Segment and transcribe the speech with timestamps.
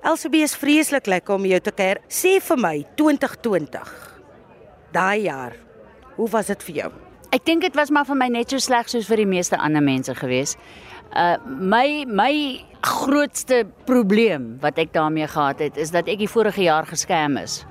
[0.00, 2.00] Elsabie is vreeslik lekker om jou te kuier.
[2.08, 3.92] Sê vir my 2020.
[4.92, 5.54] Daai jaar.
[6.16, 6.90] Hoe was dit vir jou?
[7.32, 9.84] Ek dink dit was maar vir my net so sleg soos vir die meeste ander
[9.84, 10.56] mense gewees.
[11.16, 12.34] Uh my my
[12.82, 17.62] grootste probleem wat ek daarmee gehad het is dat ek die vorige jaar geskerm is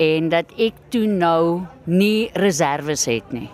[0.00, 3.48] en dat ek toe nou nie reserves het nie.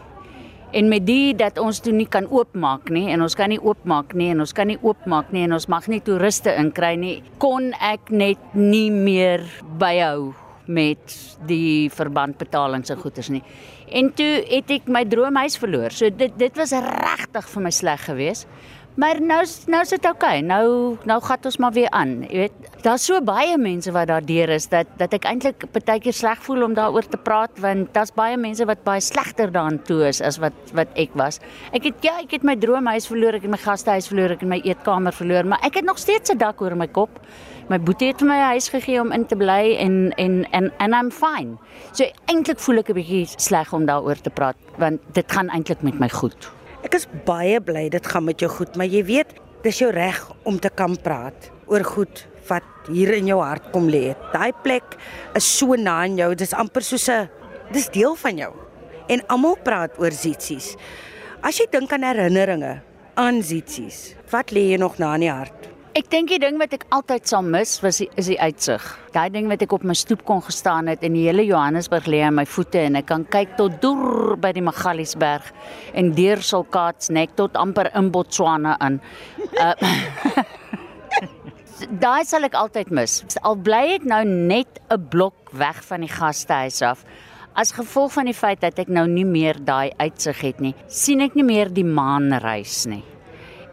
[0.77, 4.13] En met die dat ons toe nie kan oopmaak nie en ons kan nie oopmaak
[4.13, 7.71] nie en ons kan nie oopmaak nie en ons mag nie toeriste inkry nie, kon
[7.81, 9.47] ek net nie meer
[9.81, 10.35] byhou
[10.67, 11.15] met
[11.49, 13.43] die verbandbetalings en goederes nie.
[13.89, 15.95] En toe het ek my droomhuis verloor.
[15.95, 18.51] So dit dit was regtig vir my sleg geweest.
[18.97, 20.39] Maar nou nou is dit oukei.
[20.39, 20.41] Okay.
[20.41, 22.23] Nou nou gaan ons maar weer aan.
[22.25, 26.17] Jy weet, daar's so baie mense wat daardeur is dat dat ek eintlik baie keer
[26.17, 30.07] sleg voel om daaroor te praat want daar's baie mense wat baie slegter daaraan toe
[30.09, 31.43] is as wat wat ek was.
[31.77, 34.53] Ek het ja, ek het my droomhuis verloor, ek het my gastehuis verloor, ek het
[34.55, 37.21] my eetkamer verloor, maar ek het nog steeds 'n dak oor my kop.
[37.69, 40.73] My boetie het vir my 'n huis gegee om in te bly en en en
[40.79, 41.59] and I'm fine.
[41.93, 45.83] So eintlik voel ek 'n bietjie sleg om daaroor te praat want dit gaan eintlik
[45.83, 46.56] met my goed.
[46.87, 49.33] Ek is baie bly dit gaan met jou goed, maar jy weet,
[49.65, 53.89] dis jou reg om te kan praat oor goed wat hier in jou hart kom
[53.91, 54.13] lê.
[54.31, 54.95] Daai plek
[55.35, 57.27] is so na aan jou, dis amper soos 'n
[57.75, 58.53] dis deel van jou.
[59.09, 60.77] En almal praat oor Zitsies.
[61.43, 62.83] As jy dink aan herinneringe
[63.17, 65.76] aan Zitsies, wat lê jy nog na in die hart?
[65.97, 68.85] Ek dink die ding wat ek altyd sal mis was die, is die uitsig.
[69.15, 72.21] Daai ding wat ek op my stoep kon gestaan het en die hele Johannesburg lê
[72.27, 75.49] aan my voete en ek kan kyk tot deur by die Magaliesberg
[75.97, 79.01] en deur Sulkatsnek tot amper in Botswana in.
[79.57, 79.73] Uh,
[82.05, 83.23] Daai sal ek altyd mis.
[83.41, 87.09] Al bly ek nou net 'n blok weg van die gastehuis af.
[87.57, 91.25] As gevolg van die feit dat ek nou nie meer daai uitsig het nie, sien
[91.25, 93.16] ek nie meer die maanreis nie.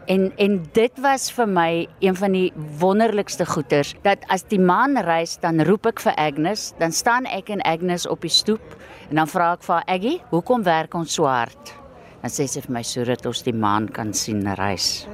[0.06, 4.98] En en dit was vir my een van die wonderlikste goeters dat as die maan
[5.00, 8.76] reis dan roep ek vir Agnes, dan staan ek en Agnes op die stoep
[9.08, 11.74] en dan vra ek vir Aggie, "Hoekom werk ons so hard?"
[12.22, 15.06] Dan sê sy vir my sodat ons die maan kan sien reis.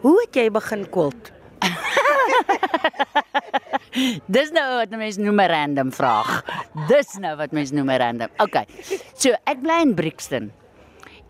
[0.00, 1.32] Hoe het jy begin kult?
[4.36, 6.44] Dis nou wat mense noem 'n random vraag.
[6.88, 8.28] Dis nou wat mense noem 'n random.
[8.38, 8.64] OK.
[9.14, 10.52] So, ek bly in Brixton.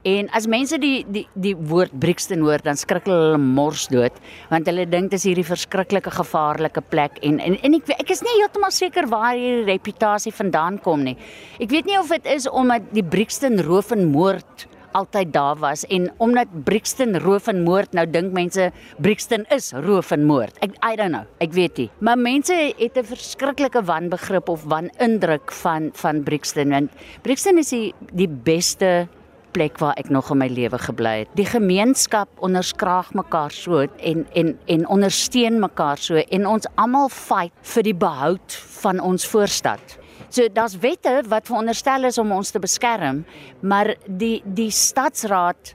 [0.07, 4.15] En as mense die die die woord Brixton hoor, dan skrik hulle mors dood
[4.53, 8.23] want hulle dink dit is hierdie verskriklike gevaarlike plek en en, en ek ek is
[8.23, 11.17] nie heeltemal seker waar hierdie reputasie vandaan kom nie.
[11.59, 15.83] Ek weet nie of dit is omdat die Brixton roof en moord altyd daar was
[15.93, 18.71] en omdat Brixton roof en moord nou dink mense
[19.03, 20.57] Brixton is roof en moord.
[20.65, 21.27] Ek I don't know.
[21.43, 21.91] Ek weet nie.
[21.99, 26.91] Maar mense het 'n verskriklike wanbegrip of wanindruk van van Brixton want
[27.23, 29.09] Brixton is die die beste
[29.57, 31.31] plek waar ek nog in my lewe gebly het.
[31.39, 37.55] Die gemeenskap onderskraag mekaar so en en en ondersteun mekaar so en ons almal fight
[37.75, 39.97] vir die behoud van ons voorstad.
[40.29, 43.25] So daar's wette wat veronderstel is om ons te beskerm,
[43.61, 45.75] maar die die stadsraad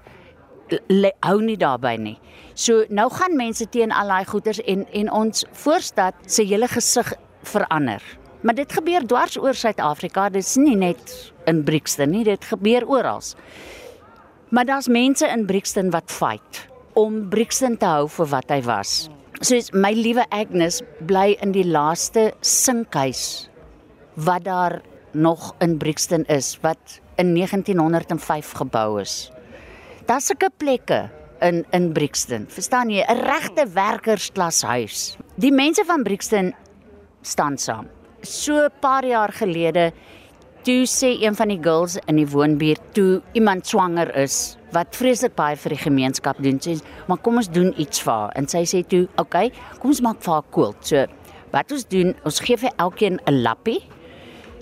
[1.26, 2.18] hou nie daarbey nie.
[2.54, 7.16] So nou gaan mense teen al daai goeters en en ons voorstad se hele gesig
[7.44, 8.02] verander.
[8.42, 10.30] Maar dit gebeur dwars oor Suid-Afrika.
[10.34, 11.14] Dit is nie net
[11.50, 13.22] in Brixton nie, dit gebeur oral.
[14.50, 16.66] Maar daar's mense in Brixton wat fight
[16.98, 18.96] om Brixton te hou vir wat hy was.
[19.42, 23.48] Soos my liewe Agnes bly in die laaste sinkhuis
[24.20, 24.82] wat daar
[25.14, 29.32] nog in Brixton is wat in 1905 gebou is.
[30.10, 31.06] Daar's sulke plekke
[31.42, 32.50] in in Brixton.
[32.50, 33.06] Verstaan jy?
[33.08, 35.18] 'n Regte werkersklashuis.
[35.38, 36.54] Die mense van Brixton
[37.22, 37.88] staan saam
[38.22, 39.92] so 'n paar jaar gelede
[40.64, 45.34] toe sê een van die girls in die woonbuurt toe iemand swanger is wat vreeslik
[45.36, 46.78] baie vir die gemeenskap doen sê
[47.08, 48.32] maar kom ons doen iets vir haar.
[48.36, 51.06] En sy sê toe oké okay, kom ons maak vir haar quilt so
[51.52, 53.82] wat ons doen ons gee vir elkeen 'n lappie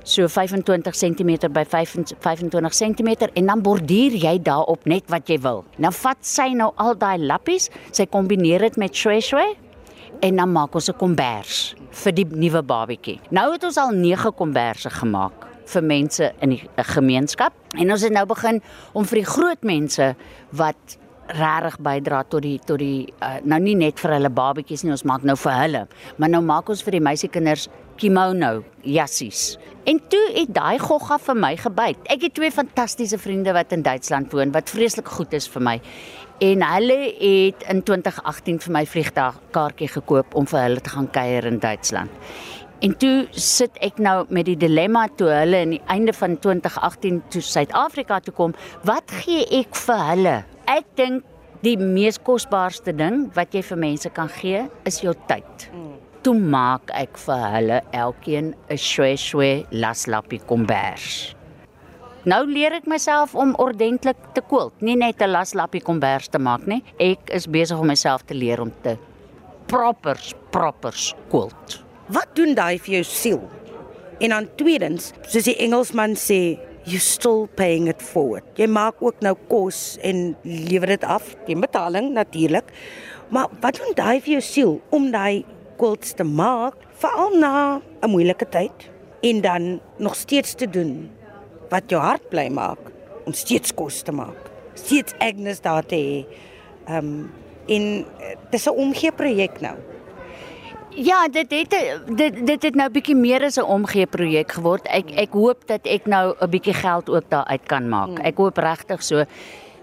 [0.03, 5.65] so 25 cm by 25 cm en dan borduur jy daarop net wat jy wil.
[5.77, 9.55] Nou vat sy nou al daai lappies sy kombineer dit met shwe shwe
[10.21, 13.19] en dan maak ons 'n kombers vir die nuwe babatjie.
[13.35, 16.63] Nou het ons al 9 komberse gemaak vir mense in die
[16.93, 18.61] gemeenskap en ons het nou begin
[18.97, 20.13] om vir die groot mense
[20.57, 20.97] wat
[21.37, 25.05] regtig bydra tot die tot die uh, nou nie net vir hulle babatjies nie, ons
[25.07, 25.83] maak nou vir hulle,
[26.17, 27.67] maar nou maak ons vir die meisiekinders
[27.99, 29.57] kimono jassies.
[29.89, 31.99] En toe het daai gogga vir my gebyt.
[32.13, 35.75] Ek het twee fantastiese vriende wat in Duitsland woon wat vreeslik goed is vir my
[36.39, 41.49] en hulle het in 2018 vir my vliegtuigkaartjie gekoop om vir hulle te gaan kuier
[41.49, 42.13] in Duitsland.
[42.79, 47.17] En toe sit ek nou met die dilemma toe hulle aan die einde van 2018
[47.33, 48.55] toe Suid-Afrika toe kom,
[48.87, 50.37] wat gee ek vir hulle?
[50.69, 51.25] Ek dink
[51.65, 55.69] die mees kosbaarste ding wat jy vir mense kan gee is jou tyd.
[56.23, 61.35] toe maak ek vir hulle elkeen 'n shwe shwe laslappie kombers.
[62.25, 66.67] Nou leer ek myself om ordentlik te quilt, nie net 'n laslappie kombers te maak
[66.67, 66.83] nie.
[66.99, 68.97] Ek is besig om myself te leer om te
[69.67, 70.19] proper
[70.51, 70.93] proper
[71.29, 71.83] quilt.
[72.09, 73.41] Wat doen daai vir jou siel?
[74.19, 78.43] En dan tweedens, soos die Engelsman sê, you still paying it forward.
[78.55, 82.71] Jy maak ook nou kos en lewer dit af, die betaling natuurlik.
[83.29, 85.45] Maar wat doen daai vir jou siel om daai
[85.79, 88.89] quilts te maak, veral na 'n moeilike tyd
[89.21, 91.09] en dan nog steeds te doen
[91.69, 92.79] wat jou hart bly maak
[93.25, 94.49] om steeds kos te maak.
[94.73, 96.25] Steeds Agnes daar te hê.
[96.87, 97.31] Ehm um,
[97.67, 98.05] en
[98.49, 99.77] dis 'n omgee projek nou.
[100.99, 101.75] Ja, dit het
[102.17, 104.87] dit dit het nou bietjie meer as 'n omgee projek geword.
[104.87, 108.07] Ek ek hoop dat ek nou 'n bietjie geld ook daar uit kan maak.
[108.07, 108.25] Hmm.
[108.25, 109.23] Ek hoop regtig so.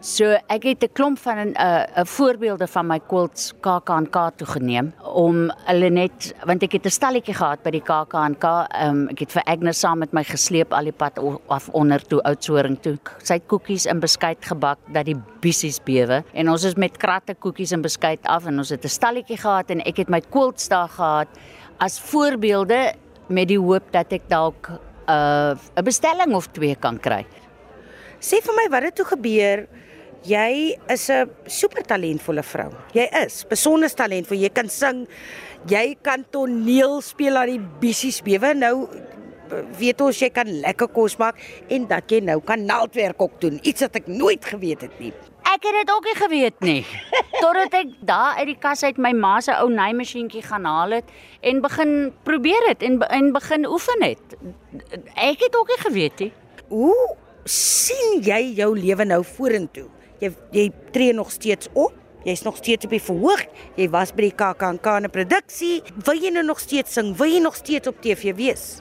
[0.06, 4.46] So ek het 'n klomp van 'n uh, 'n voorbeelde van my quilts KAK&K toe
[4.46, 8.44] geneem om hulle net want ek het 'n stalletjie gehad by die KAK&K.
[8.82, 11.18] Um, ek het vir Agnes saam met my gesleep al die pad
[11.48, 12.98] af onder toe Oudtshoorn toe.
[13.18, 17.34] Sy het koekies in beskuit gebak dat die bissies bewe en ons is met kratte
[17.34, 20.68] koekies in beskuit af en ons het 'n stalletjie gehad en ek het my quilts
[20.68, 21.28] daar gehad
[21.78, 22.94] as voorbeelde
[23.28, 24.78] met die hoop dat ek dalk 'n
[25.10, 27.26] uh, 'n bestelling of twee kan kry.
[28.20, 29.66] Sê vir my wat het toe gebeur?
[30.26, 32.70] Jy is 'n super talentvolle vrou.
[32.92, 34.38] Jy is besonder talentvol.
[34.38, 35.06] Jy kan sing.
[35.68, 38.54] Jy kan toneel speel aan die bissies bewe.
[38.54, 38.88] Nou
[39.78, 41.38] weet ons jy kan lekker kos maak
[41.70, 43.60] en dat jy nou kan naaldwerk ook doen.
[43.62, 45.12] Iets wat ek nooit geweet het nie.
[45.46, 46.82] Ek het dit ook nie geweet nie.
[47.42, 51.04] Totdat ek daar uit die kas uit my ma se ou naaimasjienkie gaan haal het
[51.40, 54.38] en begin probeer dit en en begin oefen het.
[55.14, 56.32] Ek het ook nie geweet nie.
[56.68, 57.14] Hoe
[57.44, 59.86] sien jy jou lewe nou vorentoe?
[60.20, 61.92] Jy jy tree nog steeds op.
[62.26, 63.44] Jy's nog steeds op die verhoog.
[63.78, 65.82] Jy was by die KAKNK in 'n produksie.
[66.04, 67.16] Wil jy nou nog steeds sing?
[67.16, 68.80] Wil jy nog steeds op TV wees?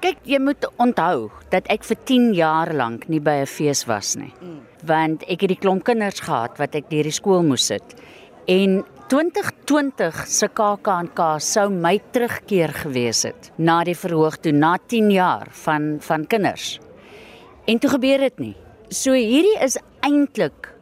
[0.00, 4.14] Kyk, jy moet onthou dat ek vir 10 jaar lank nie by 'n fees was
[4.16, 4.32] nie.
[4.40, 4.60] Mm.
[4.84, 7.94] Want ek het die klomp kinders gehad wat ek deur die skool moes sit.
[8.46, 15.10] En 2020 se KAKNK sou my terugkeer gewees het na die verhoog toe na 10
[15.10, 16.80] jaar van van kinders.
[17.66, 18.56] En toe gebeur dit nie.
[18.88, 20.75] So hierdie is eintlik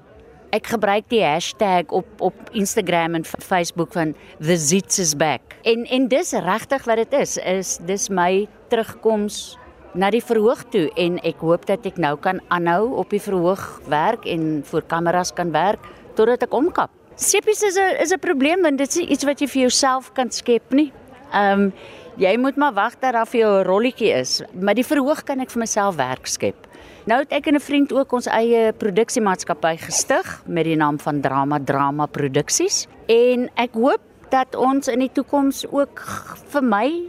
[0.55, 5.57] ek gebruik die hashtag op op Instagram en Facebook van the zits is back.
[5.67, 9.57] En en dis regtig wat dit is, is dis my terugkoms
[9.95, 13.63] na die verhoog toe en ek hoop dat ek nou kan aanhou op die verhoog
[13.91, 15.83] werk en voor kameras kan werk
[16.19, 16.91] totdat ek omkap.
[17.15, 20.31] Seppies is 'n is 'n probleem want dit is iets wat jy vir jouself kan
[20.31, 20.93] skep nie.
[21.33, 21.73] Ehm um,
[22.21, 25.41] jy moet maar wag dat daar vir jou 'n rolletjie is, maar die verhoog kan
[25.41, 26.67] ek vir myself werk skep.
[27.07, 31.21] Nou het ek en 'n vriend ook ons eie produksiemaatskappy gestig met die naam van
[31.21, 34.01] Drama Drama Produksies en ek hoop
[34.31, 36.01] dat ons in die toekoms ook
[36.49, 37.03] vir my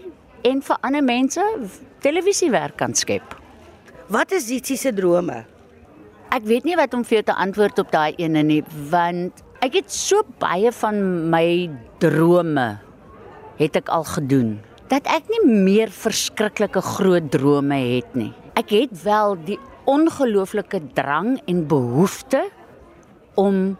[0.44, 1.42] en vir ander mense
[2.00, 3.36] televisiewerk kan skep.
[4.08, 5.46] Wat is Zitsie se drome?
[6.30, 9.74] Ek weet nie wat om vir jou te antwoord op daai ene nie, want ek
[9.74, 11.70] het so baie van my
[12.00, 12.80] drome
[13.58, 14.60] het ek al gedoen
[14.92, 18.34] dat ek nie meer verskriklike groot drome het nie.
[18.56, 19.58] Ek het wel die
[19.90, 22.44] ongelooflike drang en behoefte
[23.36, 23.76] om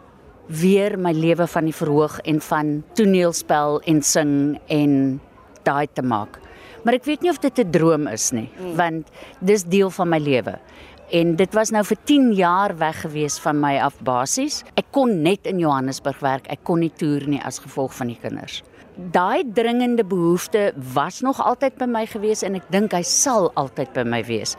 [0.46, 4.32] weer my lewe van die verhoog en van toneelspel en sing
[4.70, 5.20] en
[5.66, 6.38] daai te maak.
[6.86, 8.76] Maar ek weet nie of dit 'n droom is nie, hmm.
[8.76, 9.10] want
[9.40, 10.58] dis deel van my lewe.
[11.10, 14.64] En dit was nou vir 10 jaar weg gewees van my af basies.
[14.74, 16.46] Ek kon net in Johannesburg werk.
[16.50, 18.62] Ek kon nie toer nie as gevolg van die kinders.
[18.96, 23.92] Daai dringende behoefte was nog altyd by my gewees en ek dink hy sal altyd
[23.92, 24.56] by my wees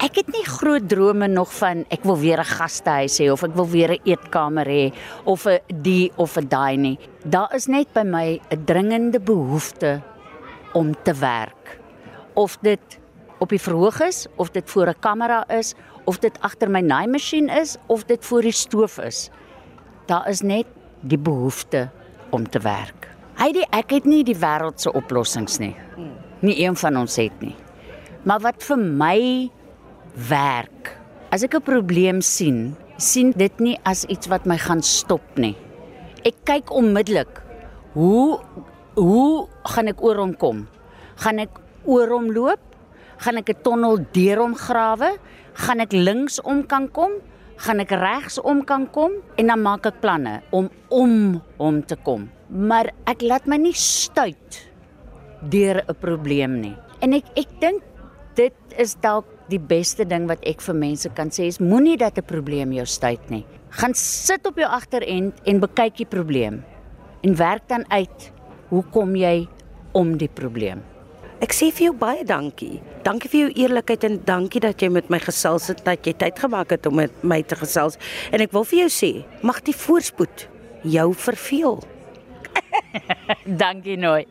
[0.00, 3.54] ek het nie groot drome nog van ek wil weer 'n gastehuis hê of ek
[3.54, 4.92] wil weer 'n eetkamer hê
[5.24, 6.98] of 'n die of 'n daai nie.
[7.24, 10.00] Daar is net by my 'n dringende behoefte
[10.72, 11.80] om te werk.
[12.34, 12.98] Of dit
[13.38, 17.48] op die verhoog is, of dit voor 'n kamera is, of dit agter my naaimasjien
[17.48, 19.30] is, of dit voor die stoof is.
[20.06, 20.66] Daar is net
[21.00, 21.90] die behoefte
[22.30, 23.19] om te werk.
[23.40, 25.72] Heidi, ek het nie die wêreld se oplossings nie.
[26.44, 27.54] Nie een van ons het nie.
[28.28, 29.20] Maar wat vir my
[30.28, 30.90] werk.
[31.32, 35.56] As ek 'n probleem sien, sien dit nie as iets wat my gaan stop nie.
[36.22, 37.40] Ek kyk onmiddellik
[37.94, 38.40] hoe
[38.94, 40.68] hoe gaan ek oor hom kom?
[41.16, 41.50] Gaan ek
[41.84, 42.60] oor hom loop?
[43.24, 45.16] Gaan ek 'n tonnel deur hom grawe?
[45.54, 47.12] Gaan ek links om kan kom?
[47.60, 49.18] Gaan ek regs om kan kom?
[49.36, 51.12] En dan maak ek planne om om
[51.58, 52.30] hom te kom.
[52.48, 54.60] Maar ek laat my nie stuit
[55.52, 56.76] deur 'n probleem nie.
[57.02, 57.82] En ek ek dink
[58.34, 62.16] dit is dalk die beste ding wat ek vir mense kan sê is moenie dat
[62.16, 63.44] 'n probleem jou stuit nie.
[63.70, 66.64] Gaan sit op jou agterend en bekyk die probleem
[67.22, 68.32] en werk dan uit
[68.70, 69.48] hoe kom jy
[69.92, 70.80] om die probleem.
[71.40, 72.82] Ek sê vir jou baie dankie.
[73.00, 76.36] Dankie vir jou eerlikheid en dankie dat jy met my gesels het, dat jy tyd
[76.42, 77.96] gemaak het om met my te gesels.
[78.28, 80.44] En ek wil vir jou sê, mag die voorspoed
[80.84, 81.80] jou verveel.
[83.64, 84.26] Dankie nooi.